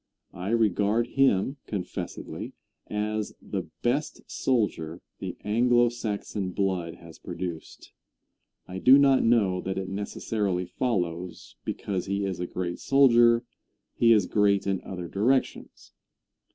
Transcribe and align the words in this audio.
I 0.33 0.49
regard 0.49 1.09
him, 1.09 1.57
confessedly, 1.67 2.53
as 2.87 3.35
the 3.39 3.67
best 3.83 4.23
soldier 4.25 4.99
the 5.19 5.37
Anglo 5.43 5.89
Saxon 5.89 6.53
blood 6.53 6.95
has 6.95 7.19
produced. 7.19 7.91
I 8.67 8.79
do 8.79 8.97
not 8.97 9.21
know 9.23 9.61
that 9.61 9.77
it 9.77 9.89
necessarily 9.89 10.65
follows 10.65 11.55
because 11.65 12.07
he 12.07 12.25
is 12.25 12.39
a 12.39 12.47
great 12.47 12.79
soldier 12.79 13.43
he 13.93 14.11
is 14.11 14.25
great 14.25 14.65
in 14.65 14.81
other 14.81 15.07
directions. 15.07 15.93